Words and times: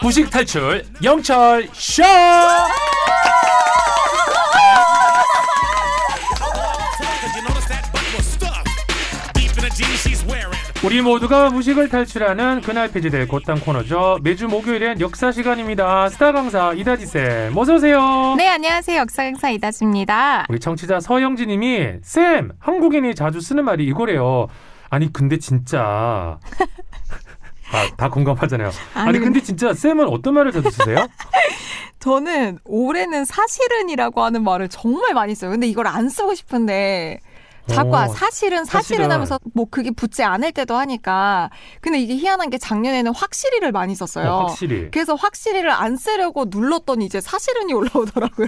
부식 0.00 0.30
탈출 0.30 0.84
영철 1.02 1.68
쇼. 1.72 2.02
우리 10.82 11.02
모두가 11.02 11.50
무식을 11.50 11.90
탈출하는 11.90 12.62
그날 12.62 12.90
폐지될 12.90 13.28
곧단 13.28 13.60
코너죠. 13.60 14.18
매주 14.22 14.48
목요일엔 14.48 15.00
역사 15.00 15.30
시간입니다. 15.30 16.08
스타 16.08 16.32
강사 16.32 16.72
이다지 16.72 17.04
쌤, 17.06 17.54
어서 17.56 17.74
오세요. 17.74 18.34
네, 18.38 18.48
안녕하세요. 18.48 18.96
역사 18.98 19.24
강사 19.24 19.50
이다지입니다. 19.50 20.46
우리 20.48 20.58
청취자 20.58 21.00
서영진님이 21.00 21.98
쌤 22.02 22.52
한국인이 22.58 23.14
자주 23.14 23.42
쓰는 23.42 23.64
말이 23.66 23.84
이거래요. 23.84 24.46
아니 24.88 25.12
근데 25.12 25.38
진짜 25.38 26.38
아, 27.72 27.88
다 27.96 28.08
공감하잖아요. 28.08 28.70
아니, 28.94 29.08
아니, 29.08 29.18
근데 29.18 29.40
진짜 29.40 29.72
쌤은 29.72 30.06
어떤 30.08 30.34
말을 30.34 30.52
자주 30.52 30.70
쓰세요? 30.70 31.06
저는 32.00 32.58
올해는 32.64 33.24
사실은이라고 33.24 34.22
하는 34.22 34.42
말을 34.42 34.68
정말 34.68 35.14
많이 35.14 35.34
써요. 35.34 35.50
근데 35.50 35.66
이걸 35.66 35.86
안 35.86 36.08
쓰고 36.08 36.34
싶은데 36.34 37.20
자꾸 37.74 37.94
어, 37.96 38.00
아, 38.00 38.08
사실은 38.08 38.64
사실은 38.64 38.82
사실은. 39.04 39.12
하면서 39.12 39.38
뭐 39.54 39.66
그게 39.70 39.90
붙지 39.90 40.22
않을 40.22 40.52
때도 40.52 40.74
하니까 40.76 41.50
근데 41.80 41.98
이게 42.00 42.14
희한한 42.16 42.50
게 42.50 42.58
작년에는 42.58 43.14
확실히를 43.14 43.72
많이 43.72 43.94
썼어요. 43.94 44.28
어, 44.30 44.46
확실히. 44.46 44.90
그래서 44.90 45.14
확실히를 45.14 45.70
안 45.70 45.96
쓰려고 45.96 46.46
눌렀더니 46.48 47.04
이제 47.06 47.20
사실은이 47.20 47.72
올라오더라고요. 47.72 48.46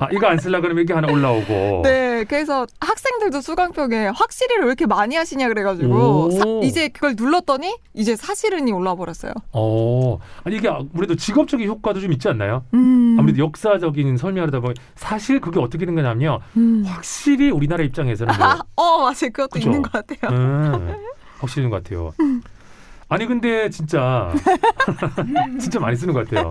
아 0.00 0.08
이거 0.12 0.26
안 0.26 0.38
쓸라 0.38 0.60
그러면 0.60 0.84
이게 0.84 0.92
하나 0.94 1.10
올라오고. 1.12 1.82
네, 1.84 2.24
그래서 2.28 2.66
학생들도 2.80 3.40
수강평에 3.40 4.08
확실히를 4.08 4.62
왜 4.64 4.68
이렇게 4.68 4.86
많이 4.86 5.16
하시냐 5.16 5.48
그래가지고 5.48 5.94
오. 6.26 6.30
사- 6.30 6.44
이제 6.62 6.88
그걸 6.88 7.14
눌렀더니 7.16 7.76
이제 7.94 8.16
사실은이 8.16 8.70
올라와 8.72 8.96
버렸어요. 8.96 9.32
어 9.52 10.18
아니 10.44 10.56
이게 10.56 10.68
아무래도 10.68 11.14
직업적인 11.16 11.66
효과도 11.68 12.00
좀 12.00 12.12
있지 12.12 12.28
않나요? 12.28 12.64
음, 12.74 13.16
아무래도 13.18 13.38
역사적인 13.42 14.16
설명하다 14.16 14.60
보면 14.60 14.74
사실 14.94 15.40
그게 15.40 15.58
어떻게 15.60 15.86
된 15.86 15.94
거냐면요. 15.94 16.40
음. 16.56 16.84
확실히 16.86 17.50
우리나라 17.50 17.82
입장에서는 17.84 18.27
뭐 18.36 18.46
어, 18.76 18.98
맞아요. 19.02 19.30
그것도 19.32 19.48
그죠? 19.50 19.68
있는 19.68 19.82
것 19.82 19.92
같아요. 19.92 20.30
음, 20.32 20.96
확실히 21.38 21.64
있는 21.64 21.70
것 21.70 21.82
같아요. 21.82 22.12
아니 23.08 23.26
근데 23.26 23.70
진짜 23.70 24.32
진짜 25.58 25.80
많이 25.80 25.96
쓰는 25.96 26.12
것 26.12 26.28
같아요. 26.28 26.50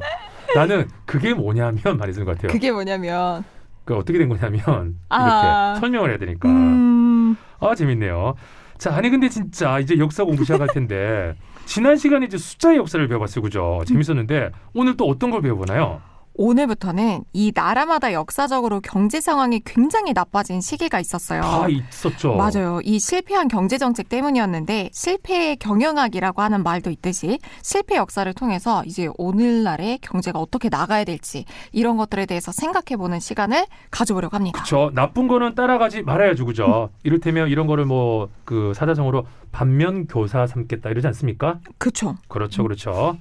나는 0.55 0.87
그게 1.05 1.33
뭐냐면 1.33 1.97
많이 1.97 2.13
쓰는 2.13 2.25
것 2.25 2.35
같아요. 2.35 2.51
그게 2.51 2.71
뭐냐면 2.71 3.43
그 3.85 3.95
어떻게 3.95 4.17
된 4.17 4.27
거냐면 4.29 4.95
이렇게 5.11 5.47
아. 5.47 5.77
설명을 5.79 6.09
해야 6.09 6.17
되니까 6.17 6.49
음, 6.49 7.37
아 7.59 7.75
재밌네요. 7.75 8.35
자 8.77 8.95
아니 8.95 9.09
근데 9.09 9.29
진짜 9.29 9.79
이제 9.79 9.97
역사 9.97 10.23
공부 10.23 10.43
시작할 10.43 10.67
텐데 10.73 11.35
지난 11.65 11.97
시간에 11.97 12.25
이제 12.25 12.37
숫자의 12.37 12.77
역사를 12.77 13.05
배워봤어요, 13.07 13.41
그죠? 13.41 13.81
재밌었는데 13.85 14.51
오늘 14.73 14.95
또 14.97 15.05
어떤 15.05 15.31
걸 15.31 15.41
배워보나요? 15.41 16.01
오늘부터는 16.37 17.23
이 17.33 17.51
나라마다 17.53 18.13
역사적으로 18.13 18.79
경제 18.81 19.19
상황이 19.19 19.61
굉장히 19.65 20.13
나빠진 20.13 20.61
시기가 20.61 20.99
있었어요. 20.99 21.41
다 21.41 21.67
있었죠. 21.67 22.35
맞아요. 22.35 22.79
이 22.83 22.99
실패한 22.99 23.47
경제 23.47 23.77
정책 23.77 24.07
때문이었는데 24.09 24.89
실패의 24.93 25.57
경영학이라고 25.57 26.41
하는 26.41 26.63
말도 26.63 26.89
있듯이 26.91 27.39
실패 27.61 27.95
역사를 27.95 28.31
통해서 28.33 28.83
이제 28.85 29.09
오늘날의 29.17 29.99
경제가 30.01 30.39
어떻게 30.39 30.69
나가야 30.69 31.03
될지 31.03 31.45
이런 31.71 31.97
것들에 31.97 32.25
대해서 32.25 32.51
생각해 32.51 32.97
보는 32.97 33.19
시간을 33.19 33.65
가져보려고 33.91 34.35
합니다. 34.35 34.63
그렇죠. 34.63 34.91
나쁜 34.93 35.27
거는 35.27 35.55
따라가지 35.55 36.03
말아야죠, 36.03 36.45
그죠? 36.45 36.89
이를테면 37.03 37.49
이런 37.49 37.67
거를 37.67 37.85
뭐 37.85 38.29
그 38.47 38.73
사자성어로 38.73 39.27
반면 39.51 40.07
교사 40.07 40.47
삼겠다 40.47 40.89
이러지 40.89 41.07
않습니까? 41.07 41.59
그쵸? 41.77 42.15
그렇죠, 42.29 42.63
그렇죠. 42.63 43.17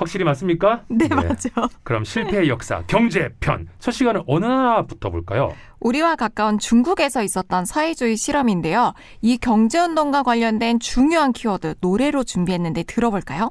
확실히 0.00 0.24
맞습니까? 0.24 0.82
네, 0.88 1.06
맞죠. 1.08 1.50
그럼 1.82 2.04
실패의 2.04 2.48
역사 2.48 2.82
경제 2.86 3.28
편 3.40 3.68
첫 3.78 3.92
시간은 3.92 4.22
어느 4.26 4.44
나라부터 4.46 5.10
볼까요? 5.10 5.54
우리와 5.80 6.16
가까운 6.16 6.58
중국에서 6.58 7.22
있었던 7.22 7.64
사회주의 7.64 8.16
실험인데요. 8.16 8.92
이 9.22 9.36
경제운동과 9.38 10.22
관련된 10.22 10.80
중요한 10.80 11.32
키워드 11.32 11.76
노래로 11.80 12.24
준비했는데 12.24 12.82
들어볼까요? 12.84 13.50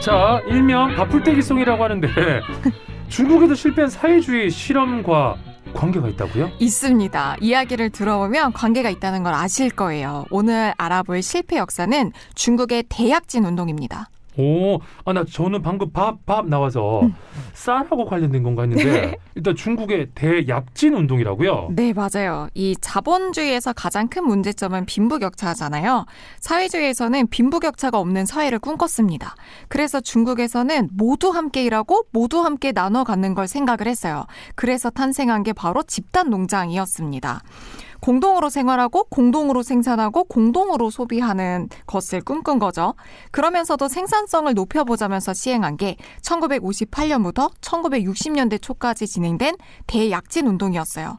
자, 0.00 0.40
일명 0.48 0.94
바풀떼기송이라고 0.94 1.82
하는데 1.84 2.08
중국에도 3.08 3.54
실패한 3.54 3.90
사회주의 3.90 4.50
실험과 4.50 5.36
관계가 5.74 6.08
있다고요? 6.08 6.50
있습니다. 6.58 7.36
이야기를 7.40 7.90
들어보면 7.90 8.52
관계가 8.52 8.88
있다는 8.90 9.22
걸 9.22 9.34
아실 9.34 9.70
거예요. 9.70 10.24
오늘 10.30 10.72
알아볼 10.78 11.20
실패 11.22 11.56
역사는 11.58 12.12
중국의 12.34 12.84
대약진 12.88 13.44
운동입니다. 13.44 14.08
오, 14.38 14.78
아, 15.04 15.12
나 15.12 15.24
저는 15.24 15.62
방금 15.62 15.90
밥, 15.90 16.24
밥 16.24 16.46
나와서 16.46 17.02
음. 17.02 17.14
쌀하고 17.54 18.04
관련된 18.04 18.44
건가 18.44 18.62
했는데 18.62 19.16
일단 19.34 19.56
중국의 19.56 20.10
대약진 20.14 20.94
운동이라고요? 20.94 21.70
네, 21.72 21.92
맞아요. 21.92 22.48
이 22.54 22.76
자본주의에서 22.80 23.72
가장 23.72 24.08
큰 24.08 24.24
문제점은 24.24 24.86
빈부격차잖아요. 24.86 26.06
사회주의에서는 26.40 27.26
빈부격차가 27.28 27.98
없는 27.98 28.26
사회를 28.26 28.60
꿈꿨습니다. 28.60 29.34
그래서 29.66 30.00
중국에서는 30.00 30.90
모두 30.92 31.30
함께 31.30 31.64
일하고 31.64 32.04
모두 32.12 32.40
함께 32.40 32.70
나눠 32.70 33.02
갖는 33.02 33.34
걸 33.34 33.48
생각을 33.48 33.88
했어요. 33.88 34.24
그래서 34.54 34.88
탄생한 34.88 35.42
게 35.42 35.52
바로 35.52 35.82
집단 35.82 36.30
농장이었습니다. 36.30 37.42
공동으로 38.00 38.48
생활하고 38.50 39.04
공동으로 39.04 39.62
생산하고 39.62 40.24
공동으로 40.24 40.90
소비하는 40.90 41.68
것을 41.86 42.20
꿈꾼 42.20 42.58
거죠. 42.58 42.94
그러면서도 43.30 43.88
생산성을 43.88 44.52
높여보자면서 44.54 45.34
시행한 45.34 45.76
게 45.76 45.96
1958년부터 46.22 47.50
1960년대 47.60 48.60
초까지 48.60 49.06
진행된 49.06 49.56
대약진 49.86 50.46
운동이었어요. 50.46 51.16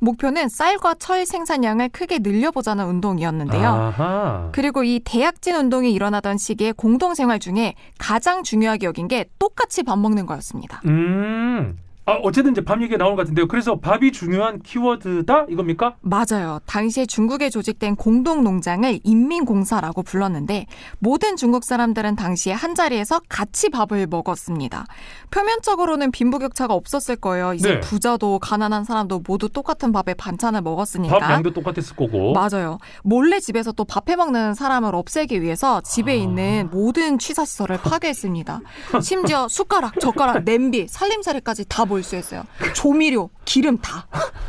목표는 0.00 0.48
쌀과 0.48 0.94
철 0.94 1.24
생산량을 1.24 1.90
크게 1.90 2.18
늘려보자는 2.20 2.84
운동이었는데요. 2.86 3.68
아하. 3.68 4.48
그리고 4.52 4.82
이 4.82 5.00
대약진 5.04 5.54
운동이 5.54 5.92
일어나던 5.92 6.38
시기에 6.38 6.72
공동생활 6.72 7.38
중에 7.38 7.74
가장 7.98 8.42
중요하게 8.42 8.86
여긴 8.86 9.06
게 9.06 9.26
똑같이 9.38 9.84
밥 9.84 9.98
먹는 9.98 10.26
거였습니다. 10.26 10.82
음. 10.86 11.78
아, 12.04 12.14
어쨌든 12.14 12.50
이제 12.50 12.60
밥 12.64 12.82
얘기가 12.82 12.96
나오는 12.96 13.14
것 13.14 13.22
같은데요. 13.22 13.46
그래서 13.46 13.78
밥이 13.78 14.10
중요한 14.10 14.60
키워드다? 14.60 15.46
이겁니까? 15.48 15.94
맞아요. 16.00 16.58
당시에 16.66 17.06
중국에 17.06 17.48
조직된 17.48 17.94
공동 17.94 18.42
농장을 18.42 18.98
인민공사라고 19.04 20.02
불렀는데 20.02 20.66
모든 20.98 21.36
중국 21.36 21.62
사람들은 21.62 22.16
당시에 22.16 22.54
한 22.54 22.74
자리에서 22.74 23.20
같이 23.28 23.68
밥을 23.68 24.08
먹었습니다. 24.08 24.84
표면적으로는 25.30 26.10
빈부격차가 26.10 26.74
없었을 26.74 27.14
거예요. 27.14 27.54
이제 27.54 27.74
네. 27.74 27.80
부자도 27.80 28.40
가난한 28.40 28.82
사람도 28.82 29.22
모두 29.24 29.48
똑같은 29.48 29.92
밥에 29.92 30.14
반찬을 30.14 30.60
먹었으니까. 30.62 31.18
밥 31.20 31.30
양도 31.30 31.52
똑같았을 31.52 31.94
거고. 31.94 32.32
맞아요. 32.32 32.78
몰래 33.04 33.38
집에서 33.38 33.70
또 33.70 33.84
밥해 33.84 34.16
먹는 34.16 34.54
사람을 34.54 34.92
없애기 34.96 35.40
위해서 35.40 35.80
집에 35.82 36.12
아. 36.12 36.14
있는 36.16 36.68
모든 36.72 37.20
취사 37.20 37.44
시설을 37.44 37.78
파괴했습니다. 37.78 38.60
심지어 39.00 39.46
숟가락, 39.46 40.00
젓가락, 40.00 40.44
냄비, 40.44 40.88
살림살이까지 40.88 41.66
다 41.68 41.84
몰수했어요. 41.92 42.44
조미료, 42.74 43.30
기름 43.44 43.78
다못 43.78 44.04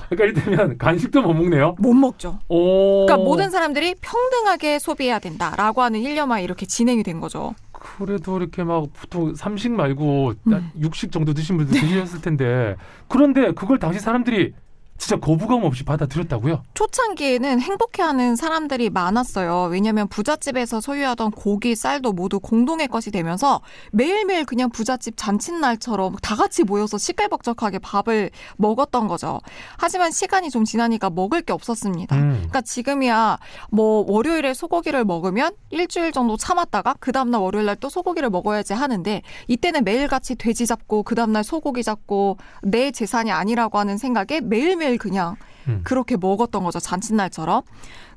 그러니까 0.09 0.41
이를테면 0.41 0.77
간식도 0.77 1.21
못 1.21 1.33
먹네요. 1.33 1.75
먹죠. 1.79 2.39
오. 2.47 3.05
그러니까 3.05 3.23
모든 3.23 3.49
사람들이 3.49 3.95
평등하게 4.01 4.79
소비해야 4.79 5.19
된다라고 5.19 5.81
하는 5.81 6.01
일념하에 6.01 6.43
이렇게 6.43 6.65
진행이 6.65 7.03
된 7.03 7.19
거죠. 7.19 7.53
그래도 7.71 8.37
이렇게 8.37 8.63
막 8.63 8.87
보통 8.93 9.35
삼식 9.35 9.73
말고 9.73 10.33
딱 10.49 10.57
음. 10.57 10.71
육식 10.79 11.11
정도 11.11 11.33
드신 11.33 11.57
분들 11.57 11.79
드셨을 11.79 12.21
텐데 12.21 12.75
그런데 13.09 13.51
그걸 13.51 13.77
당시 13.77 13.99
사람들이 13.99 14.53
진짜 14.97 15.19
거부감 15.19 15.63
없이 15.63 15.83
받아들였다고요? 15.83 16.63
초창기에는 16.75 17.59
행복해하는 17.59 18.35
사람들이 18.35 18.89
많았어요. 18.89 19.67
왜냐하면 19.71 20.07
부잣집에서 20.07 20.79
소유하던 20.81 21.31
고기, 21.31 21.75
쌀도 21.75 22.13
모두 22.13 22.39
공동의 22.39 22.87
것이 22.87 23.11
되면서 23.11 23.61
매일매일 23.91 24.45
그냥 24.45 24.69
부잣집 24.69 25.15
잔칫날처럼 25.17 26.15
다 26.21 26.35
같이 26.35 26.63
모여서 26.63 26.97
시끌벅적하게 26.97 27.79
밥을 27.79 28.29
먹었던 28.57 29.07
거죠. 29.07 29.41
하지만 29.77 30.11
시간이 30.11 30.49
좀 30.49 30.63
지나니까 30.63 31.09
먹을 31.09 31.41
게 31.41 31.51
없었습니다. 31.51 32.15
음. 32.15 32.29
그러니까 32.35 32.61
지금이야 32.61 33.39
뭐 33.71 34.05
월요일에 34.07 34.53
소고기를 34.53 35.03
먹으면 35.05 35.53
일주일 35.69 36.11
정도 36.11 36.37
참았다가 36.37 36.95
그 36.99 37.11
다음날 37.11 37.41
월요일날 37.41 37.75
또 37.77 37.89
소고기를 37.89 38.29
먹어야지 38.29 38.73
하는데 38.73 39.21
이때는 39.47 39.83
매일같이 39.83 40.35
돼지 40.35 40.65
잡고 40.65 41.03
그 41.03 41.15
다음날 41.15 41.43
소고기 41.43 41.83
잡고 41.83 42.37
내 42.61 42.91
재산이 42.91 43.31
아니라고 43.31 43.79
하는 43.79 43.97
생각에 43.97 44.39
매일매일 44.41 44.82
그냥 44.97 45.35
음. 45.67 45.81
그렇게 45.83 46.17
먹었던 46.17 46.63
거죠 46.63 46.79
잔칫날처럼 46.79 47.61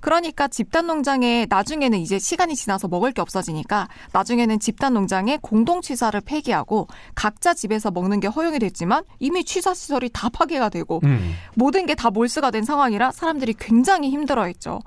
그러니까 0.00 0.46
집단 0.46 0.86
농장에 0.86 1.46
나중에는 1.48 1.98
이제 1.98 2.18
시간이 2.18 2.54
지나서 2.54 2.86
먹을 2.88 3.12
게 3.12 3.20
없어지니까 3.20 3.88
나중에는 4.12 4.60
집단 4.60 4.94
농장에 4.94 5.38
공동 5.42 5.80
취사를 5.80 6.20
폐기하고 6.20 6.86
각자 7.14 7.54
집에서 7.54 7.90
먹는 7.90 8.20
게 8.20 8.28
허용이 8.28 8.58
됐지만 8.58 9.04
이미 9.18 9.44
취사 9.44 9.74
시설이 9.74 10.10
다 10.12 10.28
파괴가 10.28 10.68
되고 10.68 11.00
음. 11.04 11.34
모든 11.54 11.86
게 11.86 11.96
다 11.96 12.10
몰수가 12.10 12.50
된 12.50 12.62
상황이라 12.62 13.10
사람들이 13.10 13.54
굉장히 13.58 14.10
힘들어했죠. 14.10 14.80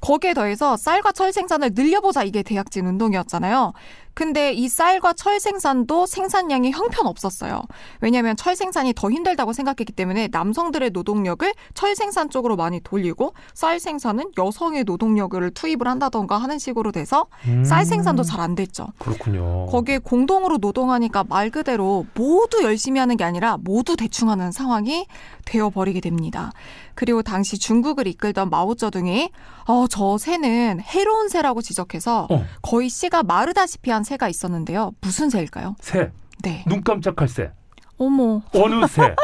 거기에 0.00 0.34
더해서 0.34 0.76
쌀과 0.76 1.12
철 1.12 1.32
생산을 1.32 1.70
늘려보자 1.74 2.24
이게 2.24 2.42
대약진 2.42 2.86
운동이었잖아요. 2.86 3.72
근데 4.14 4.52
이 4.52 4.68
쌀과 4.68 5.14
철 5.14 5.40
생산도 5.40 6.06
생산량이 6.06 6.72
형편없었어요. 6.72 7.62
왜냐하면 8.00 8.36
철 8.36 8.54
생산이 8.56 8.92
더 8.94 9.10
힘들다고 9.10 9.52
생각했기 9.54 9.92
때문에 9.92 10.28
남성들의 10.30 10.90
노동력을 10.90 11.50
철 11.72 11.96
생산 11.96 12.28
쪽으로 12.28 12.56
많이 12.56 12.80
돌리고 12.80 13.32
쌀 13.54 13.80
생산은 13.80 14.32
여성의 14.36 14.84
노동력을 14.84 15.50
투입을 15.52 15.88
한다던가 15.88 16.36
하는 16.36 16.58
식으로 16.58 16.92
돼서 16.92 17.26
음, 17.46 17.64
쌀 17.64 17.86
생산도 17.86 18.22
잘 18.24 18.42
안 18.42 18.56
됐죠. 18.56 18.88
그렇군요. 18.98 19.66
거기에 19.66 19.98
공동으로 19.98 20.58
노동하니까 20.58 21.24
말 21.28 21.50
그대로 21.50 22.06
모두 22.14 22.62
열심히 22.64 22.98
하는 22.98 23.16
게 23.16 23.22
아니라 23.22 23.56
모두 23.60 23.94
대충 23.96 24.30
하는 24.30 24.50
상황이 24.50 25.06
되어버리게 25.44 26.00
됩니다. 26.00 26.50
그리고 26.94 27.22
당시 27.22 27.58
중국을 27.58 28.06
이끌던 28.06 28.50
마오쩌둥이 28.50 29.30
어, 29.66 29.86
저 29.88 30.18
새는 30.18 30.80
해로운 30.80 31.28
새라고 31.28 31.62
지적해서 31.62 32.26
어. 32.30 32.44
거의 32.62 32.88
씨가 32.88 33.22
마르다시피 33.22 33.90
한 33.90 34.01
새가 34.04 34.28
있었는데요. 34.28 34.92
무슨 35.00 35.30
새일까요? 35.30 35.76
새, 35.80 36.10
네. 36.42 36.64
눈 36.66 36.82
깜짝할 36.82 37.28
새. 37.28 37.50
어머. 37.98 38.42
어느 38.54 38.86
새? 38.86 39.14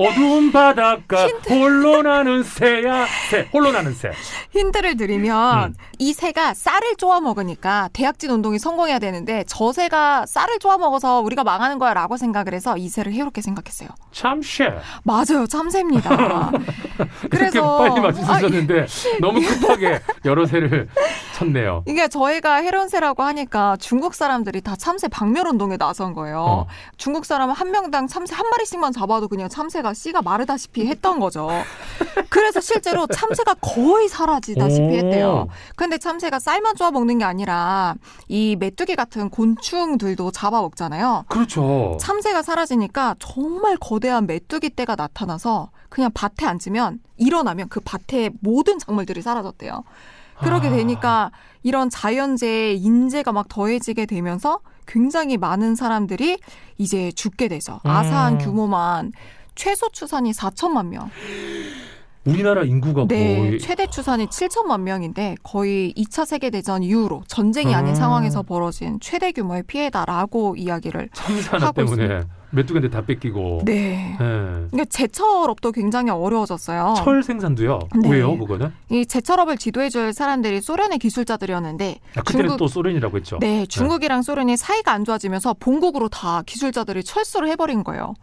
어두운 0.00 0.50
바닷가 0.50 1.26
홀로 1.50 2.00
나는 2.00 2.42
새야 2.42 3.06
새 3.28 3.48
홀로 3.52 3.70
나는 3.70 3.92
새 3.92 4.10
힌트를 4.52 4.96
드리면 4.96 5.64
음. 5.70 5.74
이 5.98 6.14
새가 6.14 6.54
쌀을 6.54 6.96
쪼아 6.96 7.20
먹으니까 7.20 7.90
대약진 7.92 8.30
운동이 8.30 8.58
성공해야 8.58 8.98
되는데 8.98 9.44
저 9.46 9.72
새가 9.72 10.24
쌀을 10.24 10.58
쪼아 10.58 10.78
먹어서 10.78 11.20
우리가 11.20 11.44
망하는 11.44 11.78
거야라고 11.78 12.16
생각을 12.16 12.54
해서 12.54 12.78
이 12.78 12.88
새를 12.88 13.12
해롭게 13.12 13.42
생각했어요. 13.42 13.90
참새 14.10 14.72
맞아요, 15.02 15.46
참새입니다. 15.46 16.50
그래서 17.30 17.78
빨리 17.78 18.14
수 18.14 18.20
있었는데 18.22 18.86
너무 19.20 19.40
급하게 19.40 20.00
여러 20.24 20.46
새를 20.46 20.88
쳤네요. 21.40 21.82
이게 21.86 22.08
저희가 22.08 22.56
해론새라고 22.56 23.22
하니까 23.22 23.76
중국 23.80 24.14
사람들이 24.14 24.60
다 24.60 24.76
참새 24.76 25.08
박멸 25.08 25.46
운동에 25.46 25.76
나선 25.76 26.12
거예요. 26.12 26.40
어. 26.40 26.66
중국 26.98 27.24
사람은 27.24 27.54
한 27.54 27.70
명당 27.70 28.06
참새 28.06 28.34
한 28.34 28.48
마리씩만 28.50 28.92
잡아도 28.92 29.28
그냥 29.28 29.48
참새가 29.48 29.94
씨가 29.94 30.22
마르다시피 30.22 30.86
했던 30.86 31.18
거죠. 31.18 31.48
그래서 32.28 32.60
실제로 32.60 33.06
참새가 33.06 33.54
거의 33.54 34.08
사라지다시피 34.08 34.82
오. 34.82 34.92
했대요. 34.92 35.48
근데 35.76 35.98
참새가 35.98 36.38
쌀만 36.38 36.76
쪼아 36.76 36.90
먹는 36.90 37.18
게 37.18 37.24
아니라 37.24 37.94
이 38.28 38.56
메뚜기 38.58 38.96
같은 38.96 39.30
곤충들도 39.30 40.30
잡아 40.32 40.60
먹잖아요. 40.60 41.24
그렇죠. 41.28 41.96
참새가 42.00 42.42
사라지니까 42.42 43.16
정말 43.18 43.76
거대한 43.76 44.26
메뚜기 44.26 44.76
떼가 44.76 44.96
나타나서 44.96 45.70
그냥 45.88 46.10
밭에 46.14 46.46
앉으면 46.46 47.00
일어나면 47.16 47.68
그 47.68 47.80
밭에 47.80 48.30
모든 48.40 48.78
작물들이 48.78 49.22
사라졌대요. 49.22 49.84
그러게 50.40 50.68
아. 50.68 50.70
되니까 50.70 51.30
이런 51.62 51.90
자연재해 51.90 52.74
인재가 52.74 53.32
막 53.32 53.48
더해지게 53.48 54.06
되면서 54.06 54.60
굉장히 54.86 55.36
많은 55.36 55.74
사람들이 55.74 56.38
이제 56.78 57.12
죽게 57.12 57.48
되죠. 57.48 57.80
아사한 57.84 58.34
음. 58.34 58.38
규모만 58.38 59.12
최소 59.54 59.88
추산이 59.90 60.32
4천만 60.32 60.86
명. 60.86 61.10
우리나라 62.24 62.64
인구가 62.64 63.06
네, 63.08 63.38
거의 63.38 63.58
최대 63.58 63.86
추산이 63.86 64.26
7천만 64.26 64.82
명인데 64.82 65.36
거의 65.42 65.94
2차 65.96 66.26
세계 66.26 66.50
대전 66.50 66.82
이후로 66.82 67.22
전쟁이 67.26 67.74
아닌 67.74 67.90
음. 67.90 67.94
상황에서 67.94 68.42
벌어진 68.42 68.98
최대 69.00 69.32
규모의 69.32 69.62
피해다라고 69.62 70.56
이야기를 70.56 71.08
참새 71.14 71.50
하나 71.50 71.66
하고 71.68 71.84
때문에 71.84 72.24
메뚜기 72.52 72.74
한테 72.74 72.90
다 72.90 73.04
뺏기고 73.04 73.62
네. 73.64 74.12
예. 74.12 74.16
그러니까 74.16 74.84
제철업도 74.86 75.72
굉장히 75.72 76.10
어려워졌어요. 76.10 76.94
철 76.98 77.22
생산도요. 77.22 77.78
네. 78.02 78.10
왜요, 78.10 78.36
그거는? 78.38 78.72
이 78.90 79.06
제철업을 79.06 79.56
지도해줄 79.56 80.12
사람들이 80.12 80.60
소련의 80.60 80.98
기술자들이었는데 80.98 82.00
아, 82.16 82.22
그때는 82.22 82.48
중국- 82.50 82.58
또 82.58 82.66
소련이라고 82.68 83.16
했죠. 83.18 83.38
네, 83.40 83.66
중국이랑 83.66 84.22
소련이 84.22 84.56
사이가 84.56 84.92
안 84.92 85.04
좋아지면서 85.04 85.54
본국으로 85.60 86.08
다 86.08 86.42
기술자들이 86.44 87.04
철수를 87.04 87.48
해버린 87.50 87.84
거예요. 87.84 88.14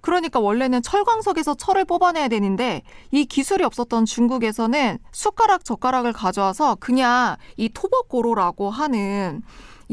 그러니까 0.00 0.38
원래는 0.38 0.82
철광석에서 0.82 1.54
철을 1.54 1.86
뽑아내야 1.86 2.28
되는데 2.28 2.82
이 3.10 3.24
기술이 3.24 3.64
없었던 3.64 4.04
중국에서는 4.04 4.98
숟가락 5.12 5.64
젓가락을 5.64 6.12
가져와서 6.12 6.74
그냥 6.78 7.36
이 7.56 7.70
토벅고로라고 7.70 8.68
하는 8.68 9.40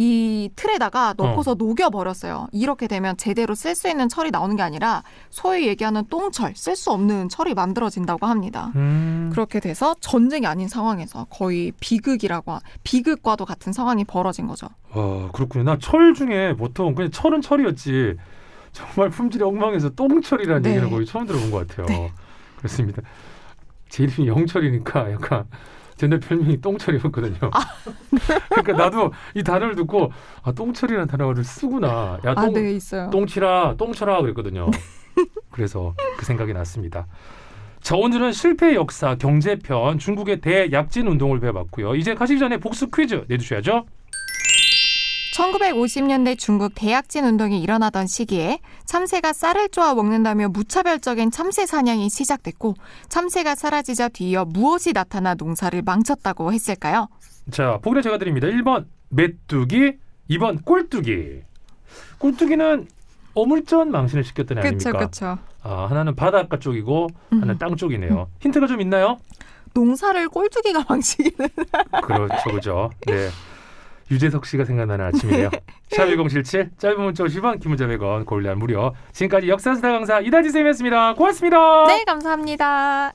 이 0.03 0.50
틀에다가 0.56 1.13
넣고서 1.15 1.53
녹여버렸어요. 1.53 2.48
이렇게 2.51 2.88
되면 2.88 3.15
제대로 3.18 3.53
쓸 3.53 3.75
수 3.75 3.88
있는 3.88 4.09
철이 4.09 4.31
나오는 4.31 4.56
게 4.56 4.63
아니라 4.63 5.03
소위 5.30 5.68
얘기하는 5.68 6.06
똥철, 6.09 6.53
쓸 6.56 6.75
수 6.75 6.89
없는 6.92 7.30
철이 7.30 7.53
만들어진다고 7.53 8.25
합니다. 8.25 8.71
음. 8.75 9.30
그렇게 9.31 9.59
돼서 9.59 9.95
전쟁이 10.00 10.48
아닌 10.48 10.68
상황에서 10.68 11.25
거의 11.30 11.71
비극이라고 11.80 12.51
하- 12.51 12.62
비극과도 12.83 13.45
같은 13.45 13.74
상황이 13.74 14.03
벌어진 14.03 14.48
거죠. 14.48 14.68
와, 14.95 15.30
그렇군요. 15.33 15.65
나 15.65 15.77
철 15.77 16.15
중에 16.15 16.56
보통 16.56 16.95
그냥 16.95 17.12
철은 17.12 17.42
철이었지. 17.42 18.15
정말 18.71 19.09
품질이 19.09 19.44
엉망해서 19.44 19.89
똥철이라는 19.89 20.62
네. 20.63 20.69
얘기를 20.71 20.89
거의 20.89 21.06
처음 21.06 21.27
들어본 21.27 21.51
것 21.51 21.68
같아요. 21.68 21.86
네. 21.86 22.12
그렇습니다. 22.57 23.04
제 23.89 24.04
이름이 24.06 24.27
영철이니까 24.30 25.12
약간 25.12 25.45
옛날 26.06 26.19
별명이 26.19 26.62
똥철이었거든요. 26.62 27.51
아. 27.53 27.59
그러니까 28.50 28.74
나도 28.74 29.12
이 29.36 29.44
단어를 29.44 29.75
듣고 29.75 30.12
아 30.44 30.51
똥철이라는 30.51 31.07
단어를 31.07 31.44
쓰구나. 31.44 32.19
야 32.25 32.33
아, 32.36 32.45
똥, 32.45 32.53
네, 32.53 32.71
있어요. 32.74 33.09
똥치라 33.09 33.75
똥쳐라 33.77 34.21
그랬거든요. 34.21 34.69
그래서 35.51 35.94
그 36.18 36.25
생각이 36.25 36.53
났습니다. 36.53 37.07
자 37.81 37.95
오늘은 37.95 38.31
실패의 38.31 38.75
역사 38.75 39.15
경제편 39.15 39.98
중국의 39.98 40.42
대약진 40.42 41.07
운동을 41.07 41.39
배워봤고요. 41.39 41.95
이제 41.95 42.13
가시기 42.13 42.39
전에 42.39 42.57
복수 42.57 42.89
퀴즈 42.92 43.25
내주셔야죠. 43.27 43.86
1950년대 45.33 46.38
중국 46.38 46.74
대약진 46.75 47.25
운동이 47.25 47.62
일어나던 47.62 48.07
시기에 48.07 48.60
참새가 48.86 49.33
쌀을 49.33 49.69
쪼아 49.69 49.95
먹는다며 49.95 50.50
무차별적인 50.50 51.31
참새 51.31 51.66
사냥이 51.66 52.10
시작됐고 52.10 52.75
참새가 53.10 53.56
사라지자 53.56 54.10
뒤이어 54.10 54.45
무엇이 54.45 54.94
나타나 54.94 55.33
농사를 55.33 55.81
망쳤다고 55.83 56.51
했을까요? 56.54 57.07
자 57.50 57.80
보기를 57.81 58.01
제가 58.01 58.18
드립니다. 58.18 58.48
1번 58.48 58.86
메뚜기, 59.10 59.94
2번 60.31 60.63
꼴뚜기. 60.66 61.42
꼴뚜기는 62.19 62.88
어물전 63.33 63.92
망신을 63.92 64.24
시켰던 64.25 64.57
애 64.57 64.62
그렇죠, 64.62 64.89
아닙니까? 64.89 64.98
그렇죠. 65.00 65.38
아, 65.63 65.86
하나는 65.89 66.16
바닷가 66.16 66.60
쪽이고 66.60 67.07
하나는 67.30 67.57
땅 67.57 67.75
쪽이네요. 67.75 68.28
힌트가 68.42 68.68
좀 68.68 68.81
있나요? 68.81 69.18
농사를 69.73 70.28
꼴뚜기가 70.28 70.83
망치기는 70.90 71.50
그렇죠, 72.04 72.52
그죠. 72.52 72.90
네. 73.07 73.30
유재석 74.11 74.45
씨가 74.45 74.65
생각나는 74.65 75.06
아침이네요. 75.06 75.49
샵1077 75.91 76.77
짧은 76.77 77.01
문자 77.01 77.23
50원, 77.23 77.59
긴 77.59 77.69
문자 77.69 77.87
100원, 77.87 78.25
골란 78.25 78.59
무료. 78.59 78.94
지금까지 79.13 79.47
역사스타 79.47 79.91
강사 79.91 80.19
이다지 80.19 80.49
쌤이었습니다. 80.51 81.13
고맙습니다. 81.15 81.87
네, 81.87 82.03
감사합니다. 82.03 83.13